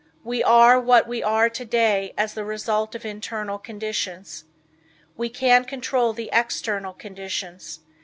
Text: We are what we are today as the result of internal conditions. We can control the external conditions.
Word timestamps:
We 0.23 0.41
are 0.43 0.79
what 0.79 1.07
we 1.07 1.21
are 1.21 1.47
today 1.47 2.15
as 2.17 2.33
the 2.33 2.43
result 2.43 2.95
of 2.95 3.05
internal 3.05 3.59
conditions. 3.59 4.45
We 5.15 5.29
can 5.29 5.63
control 5.63 6.11
the 6.11 6.31
external 6.33 6.93
conditions. 6.93 7.81